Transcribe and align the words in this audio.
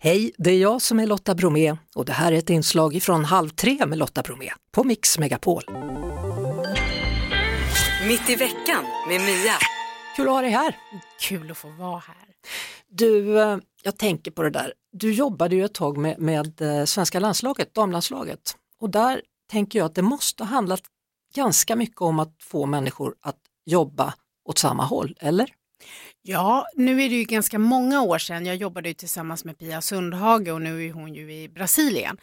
Hej, 0.00 0.32
det 0.38 0.50
är 0.50 0.58
jag 0.58 0.82
som 0.82 1.00
är 1.00 1.06
Lotta 1.06 1.34
Bromé 1.34 1.76
och 1.94 2.04
det 2.04 2.12
här 2.12 2.32
är 2.32 2.36
ett 2.36 2.50
inslag 2.50 3.02
från 3.02 3.24
Halv 3.24 3.48
tre 3.48 3.86
med 3.86 3.98
Lotta 3.98 4.22
Bromé 4.22 4.50
på 4.72 4.84
Mix 4.84 5.18
Megapol. 5.18 5.62
Mitt 8.08 8.30
i 8.30 8.36
veckan 8.36 8.84
med 9.08 9.20
Mia. 9.20 9.54
Kul 10.16 10.28
att 10.28 10.32
ha 10.32 10.40
dig 10.40 10.50
här. 10.50 10.76
Kul 11.20 11.50
att 11.50 11.58
få 11.58 11.68
vara 11.68 11.98
här. 11.98 12.26
Du, 12.88 13.40
eh, 13.40 13.58
jag 13.82 13.98
tänker 13.98 14.30
på 14.30 14.42
det 14.42 14.50
där. 14.50 14.72
Du 14.92 15.12
jobbade 15.12 15.56
ju 15.56 15.64
ett 15.64 15.74
tag 15.74 15.96
med, 15.96 16.18
med 16.18 16.62
eh, 16.62 16.84
svenska 16.84 17.20
landslaget, 17.20 17.74
damlandslaget. 17.74 18.56
Och 18.80 18.90
där 18.90 19.22
tänker 19.50 19.78
jag 19.78 19.86
att 19.86 19.94
det 19.94 20.02
måste 20.02 20.42
ha 20.42 20.48
handlat 20.48 20.82
ganska 21.34 21.76
mycket 21.76 22.00
om 22.00 22.18
att 22.18 22.34
få 22.42 22.66
människor 22.66 23.14
att 23.20 23.38
jobba 23.66 24.14
åt 24.44 24.58
samma 24.58 24.84
håll, 24.84 25.16
eller? 25.20 25.50
Ja, 26.22 26.66
nu 26.74 27.02
är 27.02 27.08
det 27.08 27.14
ju 27.14 27.24
ganska 27.24 27.58
många 27.58 28.02
år 28.02 28.18
sedan. 28.18 28.46
Jag 28.46 28.56
jobbade 28.56 28.88
ju 28.88 28.94
tillsammans 28.94 29.44
med 29.44 29.58
Pia 29.58 29.82
Sundhage 29.82 30.48
och 30.48 30.62
nu 30.62 30.86
är 30.86 30.92
hon 30.92 31.14
ju 31.14 31.32
i 31.32 31.48
Brasilien. 31.48 32.18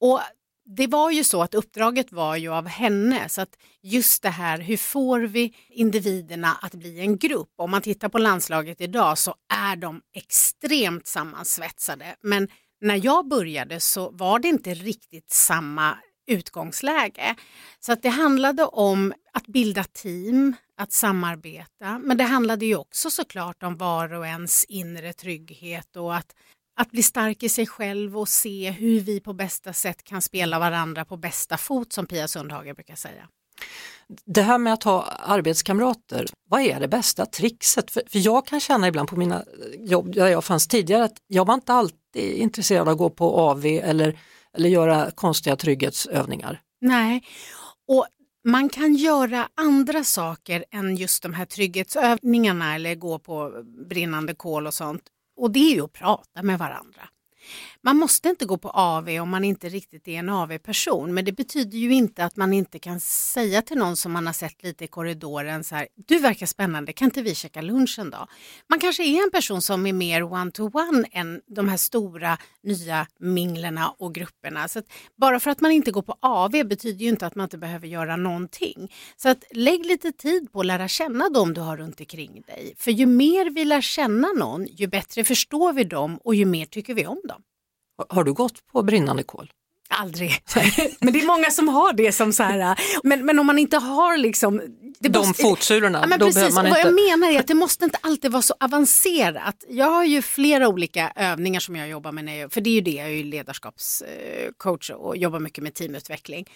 Och 0.00 0.20
det 0.64 0.86
var 0.86 1.10
ju 1.10 1.24
så 1.24 1.42
att 1.42 1.54
uppdraget 1.54 2.12
var 2.12 2.36
ju 2.36 2.48
av 2.48 2.66
henne, 2.66 3.28
så 3.28 3.40
att 3.40 3.58
just 3.82 4.22
det 4.22 4.28
här, 4.28 4.58
hur 4.58 4.76
får 4.76 5.20
vi 5.20 5.54
individerna 5.68 6.58
att 6.62 6.74
bli 6.74 7.00
en 7.00 7.18
grupp? 7.18 7.48
Om 7.56 7.70
man 7.70 7.82
tittar 7.82 8.08
på 8.08 8.18
landslaget 8.18 8.80
idag 8.80 9.18
så 9.18 9.34
är 9.54 9.76
de 9.76 10.00
extremt 10.14 11.06
sammansvetsade. 11.06 12.16
Men 12.22 12.48
när 12.80 13.04
jag 13.04 13.28
började 13.28 13.80
så 13.80 14.10
var 14.10 14.38
det 14.38 14.48
inte 14.48 14.74
riktigt 14.74 15.30
samma 15.30 15.98
utgångsläge. 16.32 17.34
Så 17.80 17.92
att 17.92 18.02
det 18.02 18.08
handlade 18.08 18.64
om 18.64 19.12
att 19.32 19.46
bilda 19.46 19.84
team, 19.84 20.56
att 20.76 20.92
samarbeta, 20.92 21.98
men 21.98 22.16
det 22.16 22.24
handlade 22.24 22.66
ju 22.66 22.76
också 22.76 23.10
såklart 23.10 23.62
om 23.62 23.76
var 23.76 24.12
och 24.14 24.26
ens 24.26 24.64
inre 24.64 25.12
trygghet 25.12 25.96
och 25.96 26.16
att, 26.16 26.34
att 26.80 26.90
bli 26.90 27.02
stark 27.02 27.42
i 27.42 27.48
sig 27.48 27.66
själv 27.66 28.18
och 28.18 28.28
se 28.28 28.70
hur 28.70 29.00
vi 29.00 29.20
på 29.20 29.32
bästa 29.32 29.72
sätt 29.72 30.04
kan 30.04 30.22
spela 30.22 30.58
varandra 30.58 31.04
på 31.04 31.16
bästa 31.16 31.56
fot 31.56 31.92
som 31.92 32.06
Pia 32.06 32.28
Sundhage 32.28 32.74
brukar 32.74 32.96
säga. 32.96 33.28
Det 34.24 34.42
här 34.42 34.58
med 34.58 34.72
att 34.72 34.82
ha 34.82 35.02
arbetskamrater, 35.02 36.26
vad 36.48 36.60
är 36.60 36.80
det 36.80 36.88
bästa 36.88 37.26
trixet? 37.26 37.90
För, 37.90 38.02
för 38.08 38.18
jag 38.18 38.46
kan 38.46 38.60
känna 38.60 38.88
ibland 38.88 39.08
på 39.08 39.16
mina 39.16 39.44
jobb 39.78 40.14
där 40.14 40.28
jag 40.28 40.44
fanns 40.44 40.68
tidigare 40.68 41.04
att 41.04 41.16
jag 41.26 41.46
var 41.46 41.54
inte 41.54 41.72
alltid 41.72 42.32
intresserad 42.32 42.80
av 42.80 42.88
att 42.88 42.98
gå 42.98 43.10
på 43.10 43.36
AV 43.36 43.66
eller, 43.66 44.18
eller 44.56 44.68
göra 44.68 45.10
konstiga 45.10 45.56
trygghetsövningar. 45.56 46.60
Nej, 46.80 47.24
och 47.88 48.06
man 48.44 48.68
kan 48.68 48.94
göra 48.94 49.48
andra 49.54 50.04
saker 50.04 50.64
än 50.70 50.96
just 50.96 51.22
de 51.22 51.34
här 51.34 51.44
trygghetsövningarna 51.44 52.74
eller 52.74 52.94
gå 52.94 53.18
på 53.18 53.62
brinnande 53.88 54.34
kol 54.34 54.66
och 54.66 54.74
sånt. 54.74 55.02
Och 55.36 55.50
det 55.50 55.72
är 55.72 55.74
ju 55.74 55.84
att 55.84 55.92
prata 55.92 56.42
med 56.42 56.58
varandra. 56.58 57.08
Man 57.82 57.96
måste 57.96 58.28
inte 58.28 58.44
gå 58.44 58.56
på 58.56 58.70
AV 58.70 59.08
om 59.08 59.30
man 59.30 59.44
inte 59.44 59.68
riktigt 59.68 60.08
är 60.08 60.18
en 60.18 60.28
AV-person 60.28 61.14
men 61.14 61.24
det 61.24 61.32
betyder 61.32 61.78
ju 61.78 61.92
inte 61.92 62.24
att 62.24 62.36
man 62.36 62.52
inte 62.52 62.78
kan 62.78 63.00
säga 63.00 63.62
till 63.62 63.78
någon 63.78 63.96
som 63.96 64.12
man 64.12 64.26
har 64.26 64.32
sett 64.32 64.62
lite 64.62 64.84
i 64.84 64.88
korridoren 64.88 65.64
så 65.64 65.74
här, 65.74 65.88
du 65.94 66.18
verkar 66.18 66.46
spännande, 66.46 66.92
kan 66.92 67.04
inte 67.06 67.22
vi 67.22 67.34
käka 67.34 67.60
lunch 67.60 67.98
en 67.98 68.10
dag? 68.10 68.28
Man 68.68 68.78
kanske 68.78 69.04
är 69.04 69.24
en 69.24 69.30
person 69.30 69.62
som 69.62 69.86
är 69.86 69.92
mer 69.92 70.22
one-to-one 70.22 71.04
än 71.12 71.40
de 71.46 71.68
här 71.68 71.76
stora 71.76 72.38
nya 72.62 73.06
minglerna 73.18 73.94
och 73.98 74.14
grupperna. 74.14 74.68
Så 74.68 74.82
bara 75.16 75.40
för 75.40 75.50
att 75.50 75.60
man 75.60 75.72
inte 75.72 75.90
går 75.90 76.02
på 76.02 76.16
AV 76.20 76.50
betyder 76.50 77.04
ju 77.04 77.08
inte 77.08 77.26
att 77.26 77.34
man 77.34 77.44
inte 77.44 77.58
behöver 77.58 77.88
göra 77.88 78.16
någonting. 78.16 78.92
Så 79.16 79.28
att 79.28 79.44
lägg 79.50 79.86
lite 79.86 80.12
tid 80.12 80.52
på 80.52 80.60
att 80.60 80.66
lära 80.66 80.88
känna 80.88 81.28
dem 81.28 81.54
du 81.54 81.60
har 81.60 81.76
runt 81.76 82.00
omkring 82.00 82.42
dig. 82.46 82.74
För 82.78 82.90
ju 82.90 83.06
mer 83.06 83.50
vi 83.50 83.64
lär 83.64 83.80
känna 83.80 84.28
någon, 84.28 84.66
ju 84.66 84.86
bättre 84.86 85.24
förstår 85.24 85.72
vi 85.72 85.84
dem 85.84 86.18
och 86.24 86.34
ju 86.34 86.44
mer 86.44 86.66
tycker 86.66 86.94
vi 86.94 87.06
om 87.06 87.20
dem. 87.24 87.31
Har 88.08 88.24
du 88.24 88.32
gått 88.32 88.66
på 88.72 88.82
brinnande 88.82 89.22
kol? 89.22 89.50
Aldrig. 89.88 90.30
men 91.00 91.12
det 91.12 91.20
är 91.20 91.26
många 91.26 91.50
som 91.50 91.68
har 91.68 91.92
det 91.92 92.12
som 92.12 92.32
så 92.32 92.42
här, 92.42 92.78
men, 93.02 93.24
men 93.26 93.38
om 93.38 93.46
man 93.46 93.58
inte 93.58 93.76
har 93.76 94.16
liksom... 94.16 94.60
Det 95.02 95.08
De 95.08 95.28
måste, 95.28 95.42
fotsulorna, 95.42 95.98
ja, 96.02 96.06
men 96.06 96.18
då 96.18 96.26
precis, 96.26 96.54
man 96.54 96.64
Vad 96.64 96.66
inte... 96.66 96.80
jag 96.80 96.94
menar 96.94 97.32
är 97.32 97.40
att 97.40 97.46
det 97.46 97.54
måste 97.54 97.84
inte 97.84 97.98
alltid 98.00 98.32
vara 98.32 98.42
så 98.42 98.54
avancerat. 98.60 99.64
Jag 99.68 99.90
har 99.90 100.04
ju 100.04 100.22
flera 100.22 100.68
olika 100.68 101.12
övningar 101.16 101.60
som 101.60 101.76
jag 101.76 101.88
jobbar 101.88 102.12
med, 102.12 102.24
när 102.24 102.36
jag, 102.36 102.52
för 102.52 102.60
det 102.60 102.70
är 102.70 102.74
ju 102.74 102.80
det, 102.80 102.90
jag 102.90 103.06
är 103.06 103.10
ju 103.10 103.22
ledarskapscoach 103.22 104.90
och 104.90 105.16
jobbar 105.16 105.38
mycket 105.38 105.64
med 105.64 105.74
teamutveckling. 105.74 106.46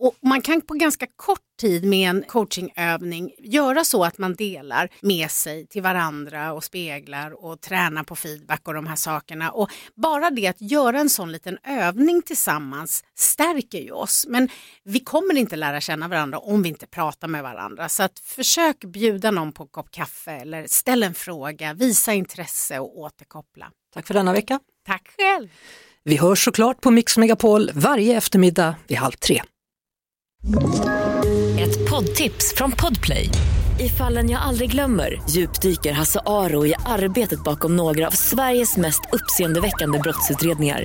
Och 0.00 0.14
man 0.20 0.40
kan 0.40 0.60
på 0.60 0.74
ganska 0.74 1.06
kort 1.16 1.40
tid 1.60 1.84
med 1.84 2.10
en 2.10 2.22
coachingövning 2.22 3.30
göra 3.38 3.84
så 3.84 4.04
att 4.04 4.18
man 4.18 4.34
delar 4.34 4.88
med 5.00 5.30
sig 5.30 5.66
till 5.66 5.82
varandra 5.82 6.52
och 6.52 6.64
speglar 6.64 7.44
och 7.44 7.60
tränar 7.60 8.02
på 8.02 8.16
feedback 8.16 8.68
och 8.68 8.74
de 8.74 8.86
här 8.86 8.96
sakerna. 8.96 9.50
Och 9.50 9.70
bara 9.94 10.30
det 10.30 10.46
att 10.46 10.60
göra 10.60 11.00
en 11.00 11.10
sån 11.10 11.32
liten 11.32 11.58
övning 11.64 12.22
tillsammans 12.22 13.04
stärker 13.14 13.78
ju 13.78 13.90
oss. 13.90 14.26
Men 14.28 14.48
vi 14.84 15.00
kommer 15.00 15.36
inte 15.36 15.56
lära 15.56 15.80
känna 15.80 16.08
varandra 16.08 16.38
om 16.38 16.62
vi 16.62 16.68
inte 16.68 16.86
pratar 16.86 17.28
med 17.28 17.42
varandra. 17.78 17.88
Så 17.88 18.02
att 18.02 18.18
försök 18.18 18.84
bjuda 18.84 19.30
någon 19.30 19.52
på 19.52 19.62
en 19.62 19.68
kopp 19.68 19.90
kaffe 19.90 20.32
eller 20.32 20.66
ställ 20.66 21.02
en 21.02 21.14
fråga, 21.14 21.74
visa 21.74 22.14
intresse 22.14 22.78
och 22.78 22.98
återkoppla. 22.98 23.70
Tack 23.94 24.06
för 24.06 24.14
denna 24.14 24.32
vecka. 24.32 24.60
Tack 24.86 25.08
själv. 25.18 25.48
Vi 26.04 26.16
hörs 26.16 26.44
såklart 26.44 26.80
på 26.80 26.90
Mix 26.90 27.18
Megapol 27.18 27.70
varje 27.74 28.16
eftermiddag 28.16 28.74
vid 28.86 28.98
halv 28.98 29.12
tre. 29.12 29.42
Ett 31.58 31.90
poddtips 31.90 32.54
från 32.56 32.72
Podplay. 32.72 33.30
I 33.80 33.88
fallen 33.88 34.30
jag 34.30 34.42
aldrig 34.42 34.70
glömmer 34.70 35.22
djupdyker 35.30 35.92
Hasse 35.92 36.20
Aro 36.26 36.66
i 36.66 36.74
arbetet 36.86 37.44
bakom 37.44 37.76
några 37.76 38.06
av 38.06 38.10
Sveriges 38.10 38.76
mest 38.76 39.00
uppseendeväckande 39.12 39.98
brottsutredningar. 39.98 40.84